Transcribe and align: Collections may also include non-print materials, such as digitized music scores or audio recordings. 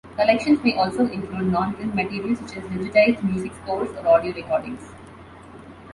Collections 0.15 0.63
may 0.63 0.73
also 0.75 1.05
include 1.07 1.51
non-print 1.51 1.93
materials, 1.93 2.39
such 2.39 2.57
as 2.57 2.63
digitized 2.63 3.23
music 3.23 3.51
scores 3.61 3.91
or 3.97 4.07
audio 4.07 4.33
recordings. 4.33 4.91